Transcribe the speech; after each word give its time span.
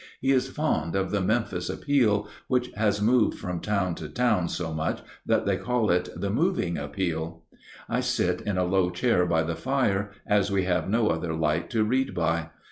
He 0.19 0.31
is 0.31 0.49
fond 0.49 0.95
of 0.95 1.11
the 1.11 1.21
"Memphis 1.21 1.69
Appeal," 1.69 2.27
which 2.47 2.71
has 2.75 2.99
moved 3.03 3.37
from 3.37 3.59
town 3.59 3.93
to 4.01 4.09
town 4.09 4.49
so 4.49 4.73
much 4.73 4.99
that 5.27 5.45
they 5.45 5.57
call 5.57 5.91
it 5.91 6.09
the 6.15 6.31
"Moving 6.31 6.75
Appeal." 6.75 7.43
I 7.87 7.99
sit 7.99 8.41
in 8.41 8.57
a 8.57 8.63
low 8.65 8.89
chair 8.89 9.27
by 9.27 9.43
the 9.43 9.55
fire, 9.55 10.09
as 10.25 10.51
we 10.51 10.63
have 10.63 10.89
no 10.89 11.09
other 11.09 11.35
light 11.35 11.69
to 11.69 11.83
read 11.83 12.15
by. 12.15 12.49